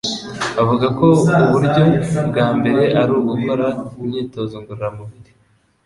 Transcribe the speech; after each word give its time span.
avuga 0.61 0.87
ko 0.99 1.05
uburyo 1.41 1.83
bwa 2.27 2.47
mbere 2.57 2.81
ari 3.01 3.11
ugukora 3.19 3.67
imyitozo 4.01 4.55
ngororamubiri, 4.61 5.31